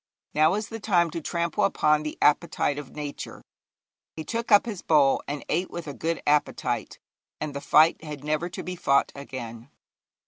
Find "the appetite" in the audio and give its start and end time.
2.01-2.79